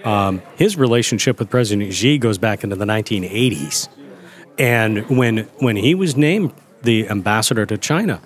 um, 0.04 0.42
his 0.56 0.76
relationship 0.76 1.38
with 1.38 1.50
President 1.50 1.92
Xi 1.92 2.18
goes 2.18 2.38
back 2.38 2.64
into 2.64 2.76
the 2.76 2.86
1980s. 2.86 3.88
And 4.58 5.08
when 5.08 5.38
when 5.58 5.76
he 5.76 5.94
was 5.94 6.16
named 6.16 6.52
the 6.82 7.08
ambassador 7.08 7.66
to 7.66 7.78
China, 7.78 8.20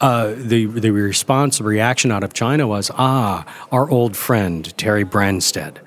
uh, 0.00 0.34
the 0.36 0.66
the 0.66 0.90
response, 0.90 1.58
the 1.58 1.64
reaction 1.64 2.10
out 2.10 2.24
of 2.24 2.32
China 2.32 2.66
was, 2.66 2.90
ah, 2.94 3.44
our 3.70 3.88
old 3.88 4.16
friend 4.16 4.76
Terry 4.76 5.04
Branstad. 5.04 5.78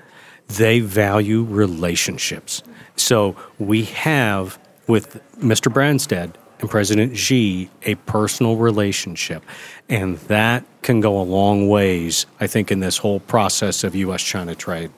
They 0.57 0.79
value 0.79 1.43
relationships. 1.43 2.63
So 2.95 3.35
we 3.59 3.83
have 3.85 4.59
with 4.87 5.21
Mr. 5.37 5.71
Branstad 5.71 6.33
and 6.59 6.69
President 6.69 7.17
Xi 7.17 7.69
a 7.83 7.95
personal 7.95 8.57
relationship. 8.57 9.43
And 9.89 10.17
that 10.19 10.63
can 10.81 10.99
go 10.99 11.19
a 11.19 11.23
long 11.23 11.69
ways, 11.69 12.25
I 12.39 12.47
think, 12.47 12.71
in 12.71 12.79
this 12.79 12.97
whole 12.97 13.19
process 13.19 13.83
of 13.83 13.95
U.S. 13.95 14.21
China 14.21 14.55
trade. 14.55 14.91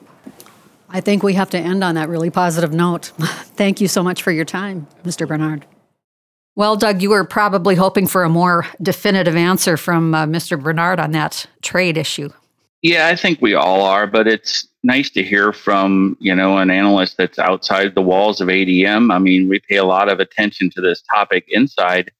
I 0.88 1.00
think 1.00 1.22
we 1.22 1.34
have 1.34 1.50
to 1.50 1.58
end 1.58 1.82
on 1.82 1.96
that 1.96 2.08
really 2.08 2.30
positive 2.30 2.72
note. 2.72 3.06
Thank 3.56 3.80
you 3.80 3.88
so 3.88 4.02
much 4.02 4.22
for 4.22 4.30
your 4.30 4.44
time, 4.44 4.86
Mr. 5.04 5.26
Bernard. 5.26 5.66
Well, 6.54 6.76
Doug, 6.76 7.02
you 7.02 7.10
were 7.10 7.24
probably 7.24 7.74
hoping 7.74 8.06
for 8.06 8.22
a 8.24 8.30
more 8.30 8.66
definitive 8.80 9.36
answer 9.36 9.76
from 9.76 10.14
uh, 10.14 10.24
Mr. 10.24 10.60
Bernard 10.60 10.98
on 10.98 11.10
that 11.10 11.46
trade 11.60 11.98
issue. 11.98 12.30
Yeah, 12.80 13.08
I 13.08 13.16
think 13.16 13.42
we 13.42 13.54
all 13.54 13.82
are, 13.82 14.06
but 14.06 14.26
it's 14.26 14.66
nice 14.86 15.10
to 15.10 15.22
hear 15.22 15.52
from, 15.52 16.16
you 16.20 16.34
know, 16.34 16.58
an 16.58 16.70
analyst 16.70 17.16
that's 17.16 17.40
outside 17.40 17.94
the 17.94 18.00
walls 18.00 18.40
of 18.40 18.46
ADM. 18.46 19.12
I 19.12 19.18
mean, 19.18 19.48
we 19.48 19.58
pay 19.68 19.76
a 19.76 19.84
lot 19.84 20.08
of 20.08 20.20
attention 20.20 20.70
to 20.70 20.80
this 20.80 21.02
topic 21.12 21.44
inside, 21.48 22.12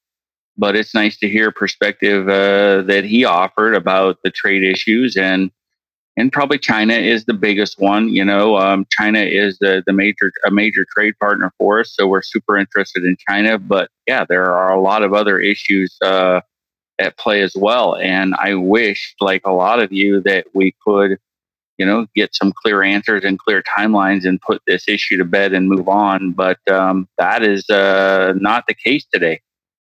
but 0.58 0.74
it's 0.74 0.92
nice 0.92 1.16
to 1.18 1.28
hear 1.28 1.52
perspective 1.52 2.28
uh, 2.28 2.82
that 2.82 3.04
he 3.04 3.24
offered 3.24 3.76
about 3.76 4.18
the 4.24 4.30
trade 4.30 4.64
issues 4.64 5.16
and 5.16 5.50
and 6.18 6.32
probably 6.32 6.58
China 6.58 6.94
is 6.94 7.26
the 7.26 7.34
biggest 7.34 7.78
one. 7.78 8.08
You 8.08 8.24
know, 8.24 8.56
um, 8.56 8.86
China 8.90 9.20
is 9.20 9.58
the 9.58 9.82
the 9.86 9.92
major 9.92 10.32
a 10.46 10.50
major 10.50 10.86
trade 10.96 11.12
partner 11.20 11.52
for 11.58 11.80
us, 11.80 11.94
so 11.94 12.06
we're 12.08 12.22
super 12.22 12.56
interested 12.56 13.04
in 13.04 13.16
China. 13.28 13.58
But 13.58 13.90
yeah, 14.08 14.24
there 14.26 14.50
are 14.50 14.72
a 14.72 14.80
lot 14.80 15.02
of 15.02 15.12
other 15.12 15.38
issues 15.38 15.94
uh, 16.02 16.40
at 16.98 17.18
play 17.18 17.42
as 17.42 17.54
well, 17.54 17.96
and 17.96 18.34
I 18.38 18.54
wish, 18.54 19.14
like 19.20 19.42
a 19.44 19.52
lot 19.52 19.78
of 19.78 19.92
you, 19.92 20.22
that 20.22 20.46
we 20.54 20.74
could 20.82 21.18
you 21.78 21.86
know, 21.86 22.06
get 22.14 22.34
some 22.34 22.52
clear 22.52 22.82
answers 22.82 23.24
and 23.24 23.38
clear 23.38 23.62
timelines 23.62 24.24
and 24.24 24.40
put 24.40 24.62
this 24.66 24.88
issue 24.88 25.16
to 25.18 25.24
bed 25.24 25.52
and 25.52 25.68
move 25.68 25.88
on. 25.88 26.32
But 26.32 26.58
um, 26.70 27.08
that 27.18 27.42
is 27.42 27.68
uh, 27.70 28.34
not 28.36 28.64
the 28.66 28.74
case 28.74 29.04
today. 29.12 29.40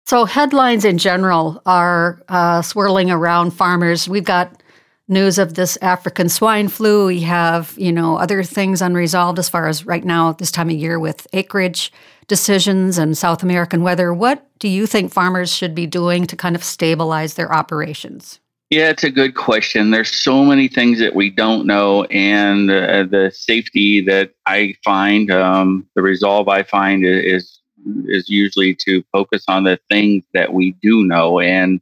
So, 0.06 0.26
headlines 0.26 0.84
in 0.84 0.98
general 0.98 1.62
are 1.66 2.24
uh, 2.28 2.62
swirling 2.62 3.10
around 3.10 3.52
farmers. 3.52 4.10
We've 4.10 4.24
got 4.24 4.62
news 5.08 5.38
of 5.38 5.54
this 5.54 5.78
African 5.82 6.30
swine 6.30 6.68
flu. 6.68 7.08
We 7.08 7.22
have, 7.22 7.74
you 7.78 7.92
know, 7.92 8.18
other 8.18 8.44
things 8.44 8.82
unresolved 8.82 9.40
as 9.40 9.50
far 9.50 9.68
as 9.68 9.86
right 9.86 10.04
now, 10.04 10.34
this 10.34 10.52
time 10.52 10.70
of 10.70 10.76
year 10.76 11.00
with 11.00 11.28
acreage 11.34 11.92
decisions 12.28 12.98
and 12.98 13.18
South 13.18 13.44
American 13.44 13.84
weather. 13.84 14.14
What 14.14 14.48
do 14.60 14.68
you 14.68 14.88
think 14.88 15.12
farmers 15.12 15.54
should 15.54 15.76
be 15.76 15.88
doing 15.88 16.26
to 16.28 16.36
kind 16.36 16.56
of 16.56 16.64
stabilize 16.64 17.34
their 17.36 17.54
operations? 17.54 18.40
Yeah, 18.74 18.90
it's 18.90 19.04
a 19.04 19.12
good 19.12 19.36
question. 19.36 19.92
There's 19.92 20.12
so 20.12 20.44
many 20.44 20.68
things 20.68 20.98
that 20.98 21.14
we 21.14 21.30
don't 21.30 21.68
know, 21.68 22.06
and 22.06 22.72
uh, 22.72 23.04
the 23.04 23.32
safety 23.32 24.02
that 24.02 24.32
I 24.48 24.74
find, 24.84 25.30
um, 25.30 25.88
the 25.94 26.02
resolve 26.02 26.48
I 26.48 26.64
find 26.64 27.06
is 27.06 27.60
is 28.08 28.30
usually 28.30 28.74
to 28.86 29.04
focus 29.12 29.44
on 29.48 29.66
the 29.66 29.80
things 29.92 30.24
that 30.34 30.54
we 30.54 30.72
do 30.82 31.06
know, 31.06 31.40
and 31.40 31.82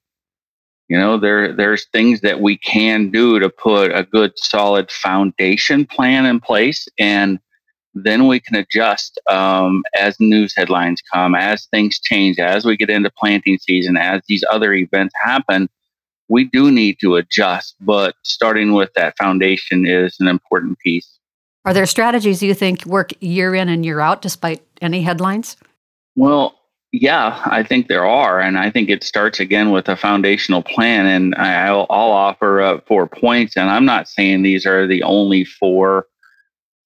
you 0.89 0.97
know 0.97 1.17
there 1.17 1.53
there's 1.53 1.85
things 1.93 2.19
that 2.21 2.41
we 2.41 2.57
can 2.57 3.09
do 3.09 3.39
to 3.39 3.49
put 3.49 3.95
a 3.95 4.03
good 4.03 4.37
solid 4.37 4.91
foundation 4.91 5.85
plan 5.85 6.25
in 6.25 6.41
place, 6.41 6.89
and 6.99 7.39
then 7.93 8.27
we 8.27 8.41
can 8.41 8.57
adjust 8.57 9.17
um, 9.29 9.81
as 9.97 10.19
news 10.19 10.53
headlines 10.57 11.01
come, 11.13 11.35
as 11.35 11.67
things 11.67 12.01
change, 12.01 12.37
as 12.37 12.65
we 12.65 12.75
get 12.75 12.89
into 12.89 13.09
planting 13.17 13.57
season, 13.59 13.95
as 13.95 14.21
these 14.27 14.43
other 14.51 14.73
events 14.73 15.13
happen 15.23 15.69
we 16.31 16.45
do 16.45 16.71
need 16.71 16.97
to 17.01 17.15
adjust, 17.15 17.75
but 17.81 18.15
starting 18.23 18.71
with 18.71 18.93
that 18.95 19.17
foundation 19.17 19.85
is 19.85 20.15
an 20.21 20.27
important 20.27 20.79
piece. 20.79 21.19
Are 21.65 21.73
there 21.73 21.85
strategies 21.85 22.41
you 22.41 22.53
think 22.53 22.85
work 22.85 23.11
year 23.19 23.53
in 23.53 23.67
and 23.67 23.85
year 23.85 23.99
out 23.99 24.21
despite 24.21 24.63
any 24.81 25.01
headlines? 25.01 25.57
Well, 26.15 26.57
yeah, 26.93 27.41
I 27.45 27.63
think 27.63 27.87
there 27.87 28.05
are. 28.05 28.39
And 28.39 28.57
I 28.57 28.71
think 28.71 28.89
it 28.89 29.03
starts 29.03 29.39
again 29.41 29.71
with 29.71 29.89
a 29.89 29.97
foundational 29.97 30.63
plan. 30.63 31.05
And 31.05 31.35
I'll, 31.35 31.85
I'll 31.89 32.11
offer 32.11 32.61
up 32.61 32.87
four 32.87 33.07
points. 33.07 33.57
And 33.57 33.69
I'm 33.69 33.85
not 33.85 34.07
saying 34.07 34.41
these 34.41 34.65
are 34.65 34.87
the 34.87 35.03
only 35.03 35.43
four 35.43 36.07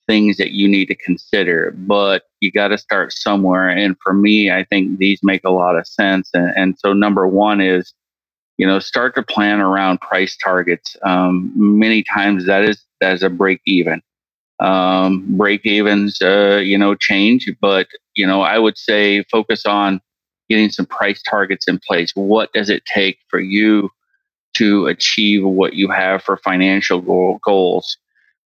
things 0.07 0.37
that 0.37 0.51
you 0.51 0.67
need 0.67 0.87
to 0.87 0.95
consider, 0.95 1.73
but 1.77 2.23
you 2.39 2.51
got 2.51 2.69
to 2.69 2.77
start 2.77 3.13
somewhere. 3.13 3.69
And 3.69 3.95
for 4.03 4.13
me, 4.13 4.51
I 4.51 4.63
think 4.63 4.97
these 4.97 5.19
make 5.23 5.43
a 5.45 5.51
lot 5.51 5.77
of 5.77 5.87
sense. 5.87 6.29
And, 6.33 6.51
and 6.55 6.79
so, 6.79 6.93
number 6.93 7.27
one 7.27 7.61
is 7.61 7.93
you 8.57 8.65
know 8.65 8.79
start 8.79 9.15
to 9.15 9.23
plan 9.23 9.59
around 9.59 10.01
price 10.01 10.37
targets. 10.37 10.95
Um, 11.03 11.51
many 11.55 12.03
times 12.03 12.45
that 12.45 12.63
is 12.63 12.83
that 13.01 13.13
is 13.13 13.23
a 13.23 13.29
break 13.29 13.61
even. 13.65 14.01
Um, 14.61 15.25
break 15.35 15.65
evens 15.65 16.21
uh, 16.21 16.61
you 16.63 16.77
know 16.77 16.95
change 16.95 17.49
but 17.59 17.87
you 18.15 18.25
know 18.25 18.41
i 18.41 18.57
would 18.57 18.77
say 18.77 19.21
focus 19.29 19.65
on 19.65 19.99
getting 20.49 20.69
some 20.69 20.85
price 20.85 21.21
targets 21.21 21.67
in 21.67 21.79
place. 21.85 22.11
What 22.15 22.51
does 22.53 22.69
it 22.69 22.83
take 22.85 23.19
for 23.29 23.39
you 23.39 23.89
to 24.55 24.87
achieve 24.87 25.43
what 25.43 25.73
you 25.73 25.89
have 25.89 26.23
for 26.23 26.37
financial 26.37 27.01
goal, 27.01 27.39
goals? 27.43 27.97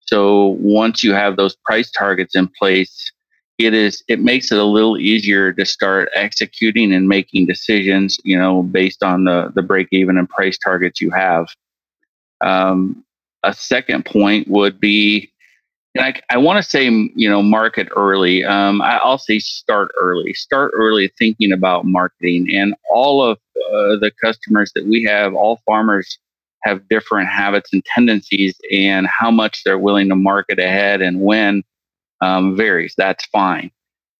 So 0.01 0.57
once 0.59 1.03
you 1.03 1.13
have 1.13 1.35
those 1.35 1.55
price 1.65 1.91
targets 1.91 2.35
in 2.35 2.49
place 2.59 3.11
it 3.59 3.73
is 3.73 4.03
it 4.07 4.21
makes 4.21 4.51
it 4.51 4.57
a 4.57 4.63
little 4.63 4.97
easier 4.97 5.51
to 5.51 5.65
start 5.65 6.09
executing 6.15 6.93
and 6.93 7.07
making 7.07 7.45
decisions 7.45 8.17
you 8.23 8.39
know 8.39 8.63
based 8.63 9.03
on 9.03 9.25
the 9.25 9.51
the 9.53 9.61
break 9.61 9.89
even 9.91 10.17
and 10.17 10.29
price 10.29 10.57
targets 10.57 11.01
you 11.01 11.11
have. 11.11 11.47
Um, 12.41 13.03
a 13.43 13.53
second 13.53 14.05
point 14.05 14.47
would 14.47 14.79
be 14.79 15.31
and 15.95 16.05
I, 16.05 16.21
I 16.33 16.37
want 16.37 16.63
to 16.63 16.69
say 16.69 16.85
you 16.85 17.29
know 17.29 17.41
market 17.41 17.89
early. 17.95 18.45
Um, 18.45 18.81
I, 18.81 19.05
will 19.05 19.17
say 19.17 19.39
start 19.39 19.91
early. 19.99 20.33
Start 20.33 20.71
early 20.73 21.11
thinking 21.19 21.51
about 21.51 21.85
marketing 21.85 22.47
and 22.55 22.73
all 22.91 23.21
of 23.23 23.37
uh, 23.37 23.97
the 23.99 24.11
customers 24.23 24.71
that 24.75 24.85
we 24.85 25.03
have 25.03 25.33
all 25.33 25.61
farmers 25.65 26.17
have 26.63 26.87
different 26.89 27.27
habits 27.27 27.71
and 27.73 27.83
tendencies 27.85 28.59
and 28.71 29.07
how 29.07 29.31
much 29.31 29.63
they're 29.63 29.79
willing 29.79 30.09
to 30.09 30.15
market 30.15 30.59
ahead 30.59 31.01
and 31.01 31.21
when 31.21 31.63
um, 32.21 32.55
varies. 32.55 32.93
That's 32.97 33.25
fine, 33.27 33.71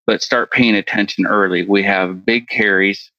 but 0.06 0.22
start 0.22 0.50
paying 0.50 0.74
attention 0.74 1.26
early. 1.26 1.64
We 1.64 1.82
have 1.84 2.24
big 2.24 2.48
carries 2.48 3.10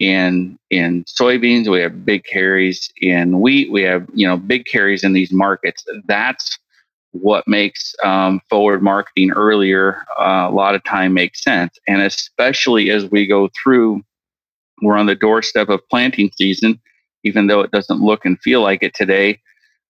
in 0.00 0.58
in 0.70 1.04
soybeans. 1.04 1.70
We 1.70 1.80
have 1.80 2.04
big 2.04 2.24
carries 2.24 2.92
in 3.00 3.40
wheat. 3.40 3.70
We 3.70 3.82
have 3.82 4.06
you 4.14 4.26
know 4.26 4.36
big 4.36 4.66
carries 4.66 5.04
in 5.04 5.12
these 5.12 5.32
markets. 5.32 5.84
That's 6.06 6.58
what 7.12 7.46
makes 7.46 7.94
um, 8.02 8.40
forward 8.50 8.82
marketing 8.82 9.30
earlier 9.32 10.04
uh, 10.18 10.48
a 10.48 10.52
lot 10.52 10.74
of 10.74 10.82
time 10.84 11.14
makes 11.14 11.42
sense, 11.42 11.78
and 11.86 12.02
especially 12.02 12.90
as 12.90 13.10
we 13.10 13.26
go 13.26 13.48
through, 13.62 14.02
we're 14.82 14.96
on 14.96 15.06
the 15.06 15.14
doorstep 15.14 15.68
of 15.68 15.80
planting 15.90 16.30
season. 16.36 16.80
Even 17.26 17.46
though 17.46 17.60
it 17.60 17.70
doesn't 17.70 18.02
look 18.02 18.26
and 18.26 18.38
feel 18.40 18.60
like 18.60 18.82
it 18.82 18.94
today, 18.94 19.40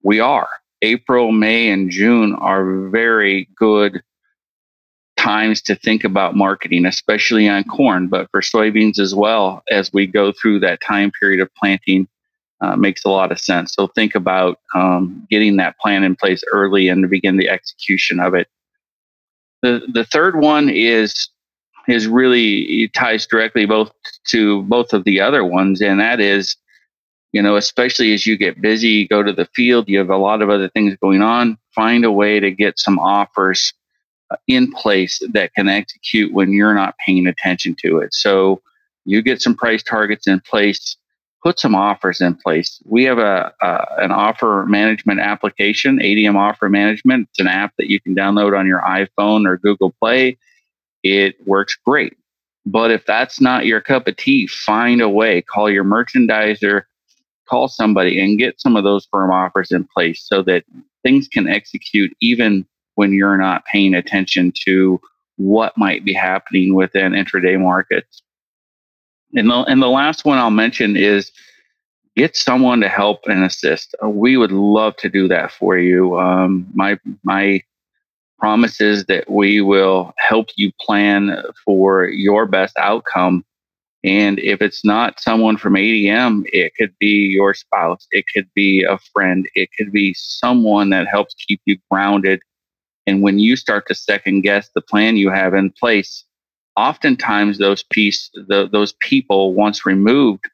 we 0.04 0.20
are. 0.20 0.48
April, 0.82 1.32
May, 1.32 1.70
and 1.70 1.90
June 1.90 2.34
are 2.36 2.88
very 2.90 3.48
good 3.56 4.02
times 5.24 5.62
to 5.62 5.74
think 5.74 6.04
about 6.04 6.36
marketing, 6.36 6.84
especially 6.84 7.48
on 7.48 7.64
corn, 7.64 8.08
but 8.08 8.30
for 8.30 8.40
soybeans 8.40 8.98
as 8.98 9.14
well 9.14 9.62
as 9.70 9.92
we 9.92 10.06
go 10.06 10.32
through 10.32 10.60
that 10.60 10.80
time 10.86 11.10
period 11.18 11.40
of 11.40 11.48
planting. 11.54 12.06
Uh, 12.60 12.76
makes 12.76 13.04
a 13.04 13.10
lot 13.10 13.32
of 13.32 13.38
sense. 13.38 13.74
So 13.74 13.88
think 13.88 14.14
about 14.14 14.58
um, 14.74 15.26
getting 15.28 15.56
that 15.56 15.76
plan 15.78 16.02
in 16.02 16.16
place 16.16 16.42
early 16.50 16.88
and 16.88 17.02
to 17.02 17.08
begin 17.08 17.36
the 17.36 17.50
execution 17.50 18.20
of 18.20 18.32
it. 18.32 18.48
The 19.60 19.82
the 19.92 20.04
third 20.04 20.40
one 20.40 20.70
is 20.70 21.28
is 21.88 22.06
really 22.06 22.88
ties 22.94 23.26
directly 23.26 23.66
both 23.66 23.90
to 24.28 24.62
both 24.62 24.94
of 24.94 25.04
the 25.04 25.20
other 25.20 25.44
ones, 25.44 25.82
and 25.82 26.00
that 26.00 26.20
is, 26.20 26.56
you 27.32 27.42
know, 27.42 27.56
especially 27.56 28.14
as 28.14 28.24
you 28.24 28.38
get 28.38 28.62
busy, 28.62 29.08
go 29.08 29.22
to 29.22 29.32
the 29.32 29.48
field, 29.54 29.88
you 29.88 29.98
have 29.98 30.10
a 30.10 30.16
lot 30.16 30.40
of 30.40 30.48
other 30.48 30.70
things 30.70 30.96
going 31.02 31.22
on. 31.22 31.58
Find 31.74 32.04
a 32.04 32.12
way 32.12 32.40
to 32.40 32.50
get 32.50 32.78
some 32.78 32.98
offers 32.98 33.74
in 34.46 34.70
place 34.72 35.20
that 35.32 35.54
can 35.54 35.68
execute 35.68 36.32
when 36.32 36.52
you're 36.52 36.74
not 36.74 36.94
paying 37.04 37.26
attention 37.26 37.76
to 37.80 37.98
it. 37.98 38.14
So 38.14 38.62
you 39.04 39.22
get 39.22 39.42
some 39.42 39.54
price 39.54 39.82
targets 39.82 40.26
in 40.26 40.40
place, 40.40 40.96
put 41.42 41.58
some 41.58 41.74
offers 41.74 42.20
in 42.20 42.34
place. 42.34 42.80
We 42.84 43.04
have 43.04 43.18
a, 43.18 43.52
a 43.60 43.86
an 43.98 44.12
offer 44.12 44.64
management 44.66 45.20
application, 45.20 45.98
ADM 45.98 46.36
Offer 46.36 46.68
Management. 46.68 47.28
It's 47.30 47.40
an 47.40 47.48
app 47.48 47.74
that 47.78 47.88
you 47.88 48.00
can 48.00 48.14
download 48.14 48.58
on 48.58 48.66
your 48.66 48.80
iPhone 48.80 49.46
or 49.46 49.58
Google 49.58 49.94
Play. 50.00 50.38
It 51.02 51.36
works 51.46 51.76
great. 51.84 52.16
But 52.66 52.90
if 52.90 53.04
that's 53.04 53.40
not 53.40 53.66
your 53.66 53.82
cup 53.82 54.08
of 54.08 54.16
tea, 54.16 54.46
find 54.46 55.02
a 55.02 55.08
way. 55.08 55.42
Call 55.42 55.70
your 55.70 55.84
merchandiser, 55.84 56.84
call 57.46 57.68
somebody, 57.68 58.18
and 58.20 58.38
get 58.38 58.58
some 58.60 58.74
of 58.74 58.84
those 58.84 59.06
firm 59.10 59.30
offers 59.30 59.70
in 59.70 59.86
place 59.94 60.24
so 60.26 60.42
that 60.44 60.64
things 61.02 61.28
can 61.28 61.46
execute 61.46 62.16
even 62.22 62.66
when 62.94 63.12
you're 63.12 63.36
not 63.36 63.64
paying 63.66 63.94
attention 63.94 64.52
to 64.64 65.00
what 65.36 65.76
might 65.76 66.04
be 66.04 66.12
happening 66.12 66.74
within 66.74 67.12
intraday 67.12 67.60
markets. 67.60 68.22
And 69.34 69.50
the, 69.50 69.64
and 69.64 69.82
the 69.82 69.88
last 69.88 70.24
one 70.24 70.38
I'll 70.38 70.50
mention 70.50 70.96
is 70.96 71.32
get 72.16 72.36
someone 72.36 72.80
to 72.80 72.88
help 72.88 73.20
and 73.26 73.44
assist. 73.44 73.94
Uh, 74.02 74.08
we 74.08 74.36
would 74.36 74.52
love 74.52 74.96
to 74.96 75.08
do 75.08 75.28
that 75.28 75.50
for 75.50 75.76
you. 75.78 76.18
Um, 76.18 76.66
my 76.74 76.98
my 77.24 77.62
promise 78.38 78.80
is 78.80 79.06
that 79.06 79.30
we 79.30 79.60
will 79.60 80.12
help 80.18 80.48
you 80.56 80.70
plan 80.80 81.42
for 81.64 82.06
your 82.06 82.46
best 82.46 82.76
outcome. 82.78 83.44
And 84.02 84.38
if 84.38 84.60
it's 84.60 84.84
not 84.84 85.18
someone 85.18 85.56
from 85.56 85.74
ADM, 85.74 86.42
it 86.52 86.72
could 86.78 86.94
be 86.98 87.32
your 87.32 87.54
spouse, 87.54 88.06
it 88.10 88.26
could 88.34 88.46
be 88.54 88.84
a 88.84 88.98
friend, 89.12 89.48
it 89.54 89.70
could 89.78 89.92
be 89.92 90.12
someone 90.14 90.90
that 90.90 91.06
helps 91.06 91.34
keep 91.34 91.60
you 91.64 91.78
grounded. 91.90 92.40
And 93.06 93.22
when 93.22 93.38
you 93.38 93.56
start 93.56 93.86
to 93.88 93.94
second 93.94 94.42
guess 94.42 94.70
the 94.74 94.80
plan 94.80 95.16
you 95.16 95.30
have 95.30 95.54
in 95.54 95.70
place, 95.70 96.24
oftentimes 96.76 97.58
those 97.58 97.82
piece 97.84 98.30
the, 98.34 98.68
those 98.70 98.94
people 99.00 99.54
once 99.54 99.86
removed 99.86 100.44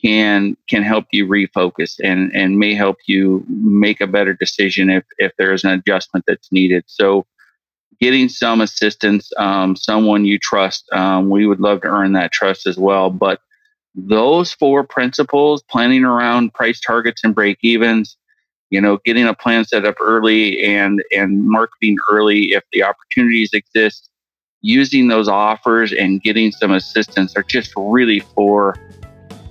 can 0.00 0.56
can 0.68 0.82
help 0.82 1.06
you 1.12 1.26
refocus 1.26 1.94
and 2.02 2.30
and 2.34 2.58
may 2.58 2.74
help 2.74 2.98
you 3.06 3.44
make 3.48 4.00
a 4.00 4.06
better 4.06 4.34
decision 4.34 4.90
if 4.90 5.04
if 5.18 5.32
there's 5.38 5.64
an 5.64 5.70
adjustment 5.70 6.24
that's 6.26 6.52
needed. 6.52 6.84
So 6.86 7.26
getting 8.00 8.28
some 8.28 8.60
assistance 8.60 9.30
um, 9.38 9.76
someone 9.76 10.24
you 10.24 10.38
trust 10.38 10.84
um, 10.92 11.30
we 11.30 11.46
would 11.46 11.60
love 11.60 11.80
to 11.82 11.88
earn 11.88 12.12
that 12.12 12.32
trust 12.32 12.66
as 12.66 12.76
well. 12.76 13.10
But 13.10 13.40
those 13.94 14.52
four 14.52 14.84
principles 14.84 15.62
planning 15.62 16.04
around 16.04 16.52
price 16.52 16.80
targets 16.80 17.22
and 17.24 17.34
break 17.34 17.58
evens 17.62 18.16
you 18.74 18.80
know 18.80 18.98
getting 19.04 19.24
a 19.24 19.34
plan 19.34 19.64
set 19.64 19.84
up 19.84 19.94
early 20.00 20.62
and 20.64 21.00
and 21.12 21.46
marketing 21.46 21.96
early 22.10 22.46
if 22.46 22.64
the 22.72 22.82
opportunities 22.82 23.50
exist 23.52 24.10
using 24.62 25.06
those 25.06 25.28
offers 25.28 25.92
and 25.92 26.22
getting 26.22 26.50
some 26.50 26.72
assistance 26.72 27.36
are 27.36 27.44
just 27.44 27.72
really 27.76 28.18
four 28.34 28.74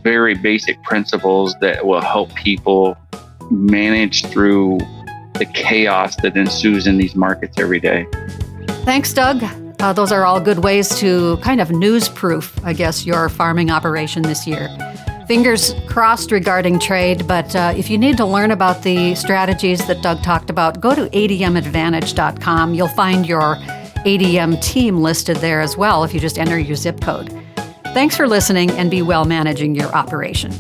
very 0.04 0.36
basic 0.36 0.82
principles 0.84 1.56
that 1.62 1.86
will 1.86 2.02
help 2.02 2.36
people 2.36 2.98
manage 3.50 4.26
through 4.26 4.78
the 5.36 5.46
chaos 5.54 6.18
that 6.18 6.36
ensues 6.36 6.86
in 6.86 6.98
these 6.98 7.16
markets 7.16 7.58
every 7.58 7.80
day. 7.80 8.06
Thanks, 8.84 9.14
Doug. 9.14 9.42
Uh, 9.80 9.94
those 9.94 10.12
are 10.12 10.26
all 10.26 10.42
good 10.42 10.60
ways 10.60 10.90
to 11.00 11.38
kind 11.38 11.62
of 11.62 11.72
news 11.72 12.10
proof, 12.10 12.54
I 12.66 12.74
guess, 12.74 13.06
your 13.06 13.30
farming 13.30 13.72
operation 13.72 14.24
this 14.24 14.46
year. 14.46 14.68
Fingers 15.28 15.74
crossed 15.88 16.32
regarding 16.32 16.80
trade, 16.80 17.28
but 17.28 17.56
uh, 17.56 17.74
if 17.78 17.90
you 17.90 17.98
need 17.98 18.18
to 18.18 18.26
learn 18.26 18.52
about 18.52 18.84
the 18.84 19.16
strategies 19.16 19.86
that 19.88 20.02
Doug 20.02 20.22
talked 20.22 20.50
about, 20.50 20.82
go 20.82 20.94
to 20.94 21.10
admadvantage.com. 21.10 22.74
You'll 22.74 22.88
find 22.90 23.26
your 23.26 23.56
ADM 24.06 24.62
team 24.62 25.02
listed 25.02 25.38
there 25.38 25.62
as 25.62 25.78
well 25.78 26.04
if 26.04 26.14
you 26.14 26.20
just 26.20 26.38
enter 26.38 26.60
your 26.60 26.76
zip 26.76 27.00
code. 27.00 27.32
Thanks 27.94 28.18
for 28.18 28.28
listening 28.28 28.72
and 28.72 28.92
be 28.92 29.02
well 29.02 29.24
managing 29.24 29.76
your 29.76 29.94
operation. 29.96 30.52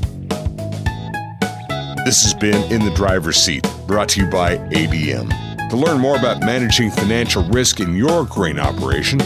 This 2.06 2.24
has 2.24 2.34
been 2.34 2.72
In 2.72 2.86
the 2.86 2.94
Driver's 2.96 3.38
Seat, 3.38 3.68
brought 3.86 4.10
to 4.10 4.22
you 4.22 4.30
by 4.30 4.58
ADM. 4.58 5.70
To 5.72 5.76
learn 5.76 6.00
more 6.00 6.18
about 6.18 6.40
managing 6.42 6.90
financial 6.92 7.44
risk 7.50 7.82
in 7.82 7.96
your 7.96 8.26
grain 8.26 8.60
operation, 8.60 9.20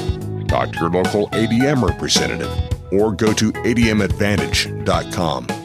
talk 0.48 0.72
to 0.72 0.80
your 0.80 0.90
local 0.90 1.28
ADM 1.30 1.88
representative 1.88 2.67
or 2.92 3.12
go 3.12 3.34
to 3.34 3.52
admadvantage.com. 3.52 5.57